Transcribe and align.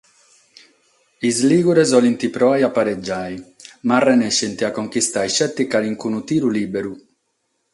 Is 1.29 1.37
lìgures 1.51 1.89
bolent 1.95 2.21
proare 2.37 2.63
a 2.67 2.71
paregiare, 2.77 3.37
ma 3.87 3.97
renessent 4.07 4.59
a 4.67 4.73
conchistare 4.77 5.29
isceti 5.29 5.63
calicunu 5.71 6.19
tiru 6.29 6.47
lìberu. 6.57 6.93